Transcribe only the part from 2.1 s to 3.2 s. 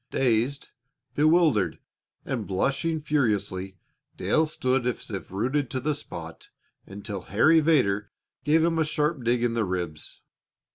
and blushing